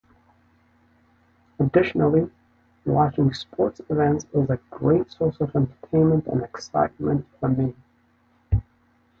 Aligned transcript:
Additionally, 1.59 2.27
watching 2.85 3.31
sports 3.35 3.81
events 3.89 4.25
is 4.33 4.49
a 4.49 4.57
great 4.71 5.11
source 5.11 5.39
of 5.39 5.55
entertainment 5.55 6.25
and 6.25 6.41
excitement 6.41 7.23
for 7.39 7.49
me. 7.49 7.75